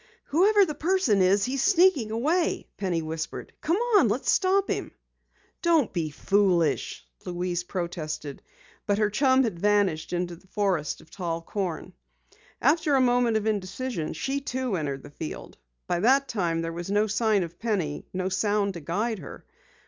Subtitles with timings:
[0.29, 3.53] "Whoever the person is, he's sneaking away," Penny whispered.
[3.61, 4.93] "Come on, let's stop him!"
[5.61, 8.41] "Don't be foolish" Louise protested,
[8.87, 11.93] but her chum had vanished into the forest of tall corn.
[12.63, 15.59] After a moment of indecision she, too, entered the field.
[15.85, 19.45] By that time there was no sign of Penny, no sound to guide her.